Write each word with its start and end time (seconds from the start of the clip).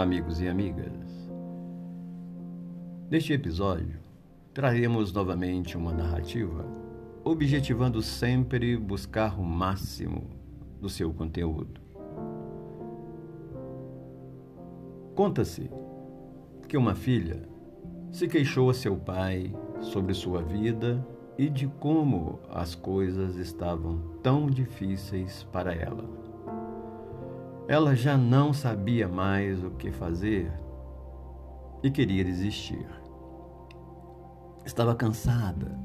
amigos 0.00 0.40
e 0.40 0.48
amigas. 0.48 1.30
Neste 3.10 3.32
episódio, 3.32 3.98
traremos 4.54 5.12
novamente 5.12 5.76
uma 5.76 5.92
narrativa, 5.92 6.64
objetivando 7.22 8.00
sempre 8.00 8.76
buscar 8.76 9.38
o 9.38 9.44
máximo 9.44 10.22
do 10.80 10.88
seu 10.88 11.12
conteúdo. 11.12 11.80
Conta-se 15.14 15.70
que 16.66 16.78
uma 16.78 16.94
filha 16.94 17.46
se 18.10 18.26
queixou 18.26 18.70
a 18.70 18.74
seu 18.74 18.96
pai 18.96 19.54
sobre 19.80 20.14
sua 20.14 20.40
vida 20.40 21.06
e 21.36 21.48
de 21.48 21.66
como 21.66 22.40
as 22.50 22.74
coisas 22.74 23.36
estavam 23.36 23.98
tão 24.22 24.46
difíceis 24.46 25.42
para 25.52 25.74
ela. 25.74 26.29
Ela 27.70 27.94
já 27.94 28.18
não 28.18 28.52
sabia 28.52 29.06
mais 29.06 29.62
o 29.62 29.70
que 29.70 29.92
fazer 29.92 30.50
e 31.84 31.88
queria 31.88 32.24
desistir. 32.24 32.84
Estava 34.66 34.92
cansada. 34.92 35.78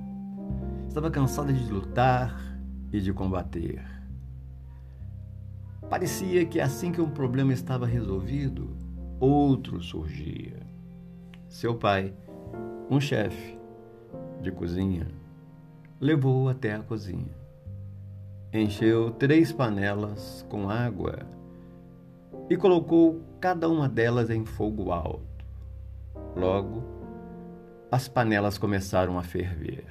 Estava 0.88 1.11
cansada 1.11 1.53
de 1.53 1.71
lutar 1.71 2.35
e 2.91 2.99
de 2.99 3.13
combater. 3.13 3.85
Parecia 5.88 6.44
que 6.48 6.59
assim 6.59 6.91
que 6.91 6.99
um 6.99 7.11
problema 7.11 7.53
estava 7.53 7.86
resolvido, 7.86 8.75
outro 9.20 9.80
surgia. 9.80 10.59
Seu 11.47 11.75
pai, 11.75 12.16
um 12.89 12.99
chefe 12.99 13.59
de 14.41 14.52
cozinha, 14.52 15.08
levou-o 16.02 16.49
até 16.49 16.73
a 16.73 16.80
cozinha. 16.80 17.38
Encheu 18.52 19.11
três 19.11 19.52
panelas 19.52 20.44
com 20.49 20.67
água 20.67 21.45
e 22.50 22.58
colocou 22.58 23.22
cada 23.39 23.69
uma 23.69 23.89
delas 23.89 24.30
em 24.30 24.45
fogo 24.45 24.91
alto. 24.91 25.45
Logo, 26.36 26.83
as 27.91 28.08
panelas 28.08 28.58
começaram 28.58 29.17
a 29.17 29.23
ferver. 29.23 29.86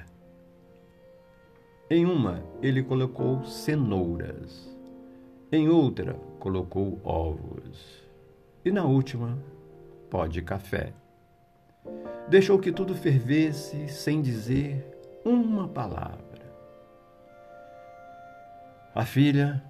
Em 1.89 2.05
uma, 2.05 2.43
ele 2.61 2.81
colocou 2.81 3.43
cenouras. 3.43 4.75
Em 5.51 5.69
outra, 5.69 6.13
colocou 6.39 6.99
ovos. 7.03 8.03
E 8.63 8.71
na 8.71 8.83
última, 8.83 9.37
pó 10.09 10.25
de 10.25 10.41
café. 10.41 10.93
Deixou 12.27 12.57
que 12.57 12.71
tudo 12.71 12.95
fervesse 12.95 13.87
sem 13.87 14.21
dizer 14.21 14.83
uma 15.23 15.67
palavra. 15.67 16.25
A 18.95 19.05
filha 19.05 19.63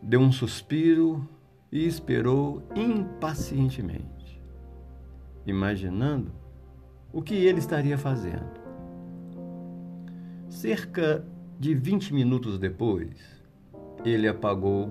deu 0.00 0.20
um 0.20 0.30
suspiro 0.30 1.28
e 1.72 1.86
esperou 1.86 2.62
impacientemente, 2.76 4.42
imaginando 5.46 6.30
o 7.12 7.22
que 7.22 7.34
ele 7.34 7.58
estaria 7.58 7.96
fazendo. 7.96 8.60
Cerca 10.48 11.26
de 11.58 11.74
20 11.74 12.12
minutos 12.12 12.58
depois, 12.58 13.16
ele 14.04 14.28
apagou 14.28 14.90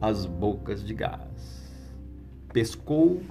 as 0.00 0.26
bocas 0.26 0.84
de 0.84 0.92
gás, 0.92 1.94
pescou 2.52 3.22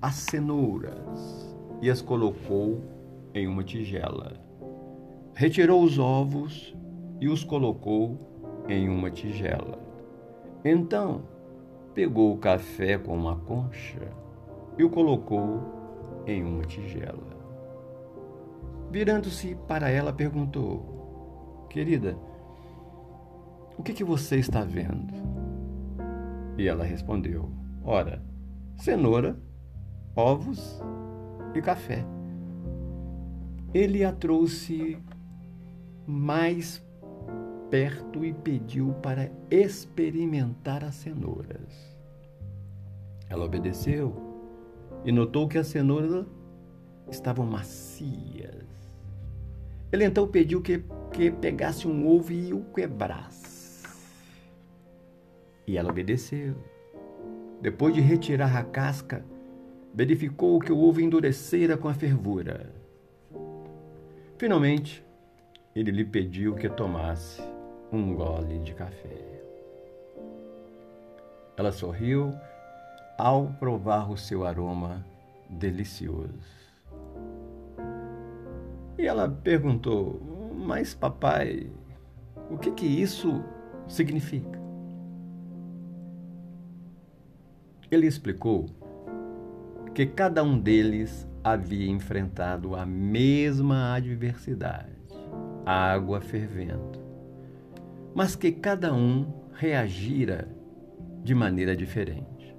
as 0.00 0.14
cenouras 0.14 1.56
e 1.82 1.90
as 1.90 2.00
colocou 2.00 2.80
em 3.34 3.48
uma 3.48 3.64
tigela 3.64 4.44
retirou 5.34 5.82
os 5.82 5.98
ovos 5.98 6.74
e 7.20 7.28
os 7.28 7.42
colocou 7.42 8.18
em 8.68 8.88
uma 8.88 9.10
tigela. 9.10 9.78
Então, 10.64 11.22
pegou 11.94 12.34
o 12.34 12.38
café 12.38 12.98
com 12.98 13.14
uma 13.14 13.36
concha 13.36 14.10
e 14.76 14.82
o 14.82 14.90
colocou 14.90 15.60
em 16.26 16.42
uma 16.42 16.64
tigela. 16.64 17.34
Virando-se 18.90 19.54
para 19.68 19.88
ela, 19.88 20.12
perguntou: 20.12 21.66
Querida, 21.70 22.16
o 23.78 23.82
que, 23.82 23.92
que 23.92 24.04
você 24.04 24.36
está 24.36 24.62
vendo? 24.62 25.14
E 26.58 26.66
ela 26.66 26.84
respondeu: 26.84 27.50
Ora, 27.84 28.22
cenoura, 28.76 29.36
ovos 30.16 30.82
e 31.54 31.62
café. 31.62 32.04
Ele 33.72 34.04
a 34.04 34.12
trouxe 34.12 34.98
mais 36.06 36.83
perto 37.70 38.24
e 38.24 38.32
pediu 38.32 38.94
para 39.02 39.30
experimentar 39.50 40.84
as 40.84 40.94
cenouras. 40.94 41.94
Ela 43.28 43.44
obedeceu 43.44 44.14
e 45.04 45.12
notou 45.12 45.48
que 45.48 45.58
as 45.58 45.66
cenouras 45.66 46.26
estavam 47.10 47.46
macias. 47.46 48.64
Ele 49.92 50.04
então 50.04 50.26
pediu 50.26 50.60
que, 50.60 50.84
que 51.12 51.30
pegasse 51.30 51.86
um 51.86 52.06
ovo 52.08 52.32
e 52.32 52.52
o 52.52 52.64
quebrasse. 52.74 53.86
E 55.66 55.76
ela 55.76 55.90
obedeceu. 55.90 56.54
Depois 57.60 57.94
de 57.94 58.00
retirar 58.00 58.56
a 58.56 58.64
casca, 58.64 59.24
verificou 59.94 60.58
que 60.58 60.72
o 60.72 60.78
ovo 60.78 61.00
endurecera 61.00 61.76
com 61.76 61.88
a 61.88 61.94
fervura. 61.94 62.72
Finalmente, 64.36 65.04
ele 65.74 65.90
lhe 65.90 66.04
pediu 66.04 66.54
que 66.54 66.68
tomasse 66.68 67.53
um 67.94 68.14
gole 68.14 68.58
de 68.58 68.74
café. 68.74 69.42
Ela 71.56 71.70
sorriu 71.70 72.34
ao 73.16 73.46
provar 73.58 74.10
o 74.10 74.16
seu 74.16 74.44
aroma 74.44 75.04
delicioso. 75.48 76.54
E 78.98 79.06
ela 79.06 79.28
perguntou: 79.28 80.20
Mas, 80.54 80.94
papai, 80.94 81.70
o 82.50 82.58
que 82.58 82.70
que 82.72 82.86
isso 82.86 83.42
significa? 83.86 84.62
Ele 87.90 88.06
explicou 88.06 88.66
que 89.94 90.04
cada 90.06 90.42
um 90.42 90.58
deles 90.58 91.28
havia 91.44 91.88
enfrentado 91.88 92.74
a 92.74 92.84
mesma 92.84 93.94
adversidade 93.94 94.94
água 95.64 96.20
fervendo, 96.20 97.00
mas 98.14 98.36
que 98.36 98.52
cada 98.52 98.92
um 98.92 99.26
reagira 99.54 100.48
de 101.22 101.34
maneira 101.34 101.76
diferente. 101.76 102.56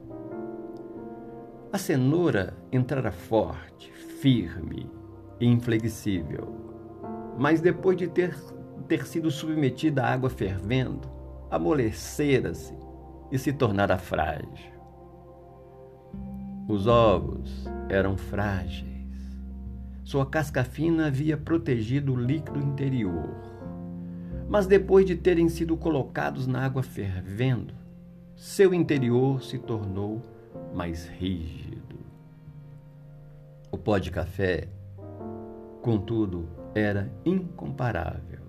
A 1.72 1.78
cenoura 1.78 2.56
entrara 2.72 3.12
forte, 3.12 3.92
firme 3.92 4.90
e 5.40 5.46
inflexível, 5.46 6.56
mas 7.38 7.62
depois 7.62 7.98
de 7.98 8.08
ter, 8.08 8.36
ter 8.88 9.06
sido 9.06 9.30
submetida 9.30 10.04
à 10.04 10.14
água 10.14 10.30
fervendo, 10.30 11.10
amolecera-se 11.52 12.74
e 13.32 13.38
se 13.38 13.52
tornara 13.54 13.98
frágil. 13.98 14.74
Os 16.68 16.88
ovos 16.88 17.66
eram 17.90 18.18
frágeis 18.18 18.96
sua 20.06 20.24
casca 20.24 20.64
fina 20.64 21.08
havia 21.08 21.36
protegido 21.36 22.14
o 22.14 22.16
líquido 22.16 22.60
interior. 22.60 23.55
Mas 24.48 24.68
depois 24.68 25.06
de 25.06 25.16
terem 25.16 25.50
sido 25.50 25.76
colocados 25.76 26.46
na 26.46 26.64
água 26.64 26.84
fervendo, 26.84 27.74
seu 28.36 28.74
interior 28.74 29.42
se 29.42 29.58
tornou 29.58 30.22
mais 30.74 31.08
rígido. 31.08 31.96
O 33.72 33.78
pó 33.78 33.98
de 33.98 34.12
café, 34.12 34.68
contudo, 35.82 36.48
era 36.74 37.12
incomparável. 37.26 38.46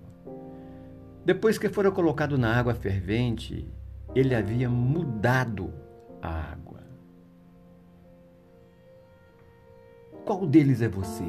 Depois 1.25 1.57
que 1.57 1.67
fora 1.67 1.91
colocado 1.91 2.37
na 2.37 2.55
água 2.55 2.73
fervente, 2.73 3.67
ele 4.15 4.33
havia 4.33 4.69
mudado 4.69 5.73
a 6.21 6.51
água. 6.51 6.79
Qual 10.25 10.45
deles 10.45 10.81
é 10.81 10.87
você? 10.87 11.27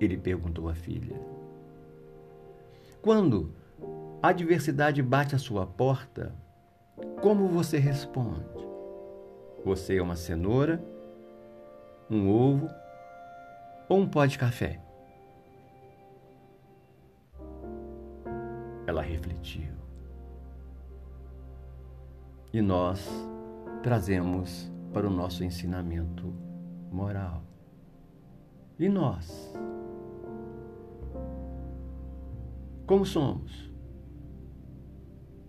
Ele 0.00 0.16
perguntou 0.16 0.68
à 0.68 0.74
filha. 0.74 1.20
Quando 3.02 3.52
a 4.22 4.28
adversidade 4.28 5.02
bate 5.02 5.34
à 5.34 5.38
sua 5.38 5.66
porta, 5.66 6.34
como 7.20 7.48
você 7.48 7.78
responde? 7.78 8.44
Você 9.64 9.96
é 9.96 10.02
uma 10.02 10.16
cenoura, 10.16 10.82
um 12.10 12.28
ovo 12.28 12.68
ou 13.88 13.98
um 13.98 14.08
pó 14.08 14.24
de 14.26 14.38
café? 14.38 14.80
Ela 18.86 19.02
refletiu. 19.02 19.74
E 22.52 22.62
nós 22.62 23.08
trazemos 23.82 24.70
para 24.92 25.06
o 25.06 25.10
nosso 25.10 25.44
ensinamento 25.44 26.32
moral. 26.90 27.42
E 28.78 28.88
nós? 28.88 29.52
Como 32.86 33.04
somos? 33.04 33.68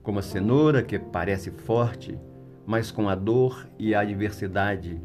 Como 0.01 0.17
a 0.17 0.23
cenoura 0.23 0.81
que 0.81 0.97
parece 0.97 1.51
forte, 1.51 2.19
mas 2.65 2.89
com 2.89 3.07
a 3.07 3.13
dor 3.13 3.69
e 3.77 3.93
a 3.93 4.01
adversidade 4.01 4.99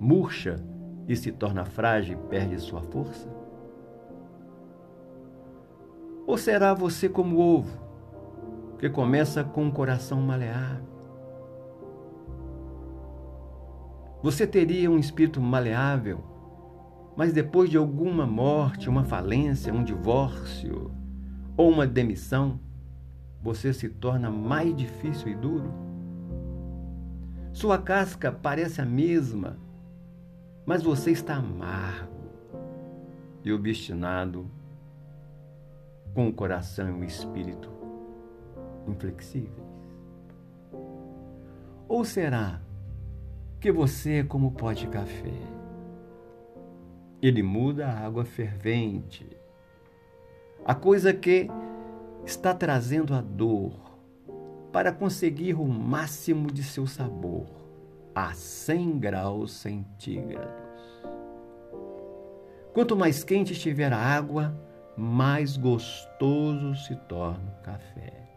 murcha 0.00 0.56
e 1.06 1.14
se 1.14 1.30
torna 1.30 1.64
frágil 1.64 2.18
e 2.18 2.28
perde 2.28 2.58
sua 2.58 2.82
força? 2.82 3.32
Ou 6.26 6.36
será 6.36 6.74
você 6.74 7.08
como 7.08 7.36
o 7.36 7.58
ovo, 7.58 7.78
que 8.78 8.90
começa 8.90 9.44
com 9.44 9.62
um 9.62 9.70
coração 9.70 10.20
maleável? 10.20 10.84
Você 14.20 14.48
teria 14.48 14.90
um 14.90 14.98
espírito 14.98 15.40
maleável, 15.40 16.24
mas 17.16 17.32
depois 17.32 17.70
de 17.70 17.76
alguma 17.76 18.26
morte, 18.26 18.88
uma 18.88 19.04
falência, 19.04 19.72
um 19.72 19.84
divórcio 19.84 20.90
ou 21.58 21.68
uma 21.68 21.88
demissão, 21.88 22.60
você 23.42 23.74
se 23.74 23.88
torna 23.88 24.30
mais 24.30 24.74
difícil 24.76 25.28
e 25.28 25.34
duro? 25.34 25.74
Sua 27.52 27.76
casca 27.76 28.30
parece 28.30 28.80
a 28.80 28.84
mesma, 28.84 29.58
mas 30.64 30.84
você 30.84 31.10
está 31.10 31.34
amargo 31.34 32.30
e 33.44 33.52
obstinado, 33.52 34.48
com 36.14 36.28
o 36.28 36.32
coração 36.32 36.88
e 36.88 37.00
o 37.00 37.04
espírito 37.04 37.68
inflexíveis. 38.86 39.66
Ou 41.88 42.04
será 42.04 42.60
que 43.60 43.72
você 43.72 44.18
é 44.18 44.24
como 44.24 44.52
pó 44.52 44.72
de 44.72 44.86
café? 44.86 45.42
Ele 47.20 47.42
muda 47.42 47.88
a 47.88 47.98
água 47.98 48.24
fervente, 48.24 49.26
a 50.68 50.74
coisa 50.74 51.14
que 51.14 51.48
está 52.26 52.52
trazendo 52.52 53.14
a 53.14 53.22
dor 53.22 53.72
para 54.70 54.92
conseguir 54.92 55.54
o 55.54 55.66
máximo 55.66 56.52
de 56.52 56.62
seu 56.62 56.86
sabor 56.86 57.46
a 58.14 58.34
100 58.34 58.98
graus 58.98 59.52
centígrados. 59.52 60.68
Quanto 62.74 62.94
mais 62.94 63.24
quente 63.24 63.54
estiver 63.54 63.94
a 63.94 63.96
água, 63.96 64.54
mais 64.94 65.56
gostoso 65.56 66.74
se 66.74 66.94
torna 67.08 67.50
o 67.58 67.62
café. 67.62 68.28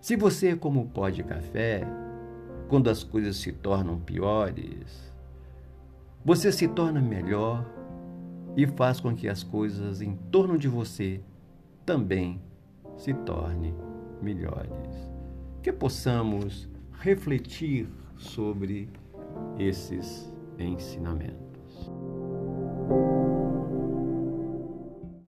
Se 0.00 0.16
você 0.16 0.48
é 0.48 0.56
como 0.56 0.88
pó 0.88 1.08
de 1.08 1.22
café, 1.22 1.86
quando 2.68 2.90
as 2.90 3.04
coisas 3.04 3.36
se 3.36 3.52
tornam 3.52 4.00
piores, 4.00 5.14
você 6.24 6.50
se 6.50 6.66
torna 6.66 7.00
melhor 7.00 7.64
e 8.56 8.66
faz 8.66 8.98
com 8.98 9.14
que 9.14 9.28
as 9.28 9.42
coisas 9.42 10.00
em 10.00 10.16
torno 10.30 10.58
de 10.58 10.66
você 10.66 11.20
também 11.84 12.40
se 12.96 13.12
tornem 13.12 13.74
melhores. 14.22 14.70
Que 15.62 15.70
possamos 15.72 16.68
refletir 16.92 17.88
sobre 18.16 18.88
esses 19.58 20.32
ensinamentos. 20.58 21.90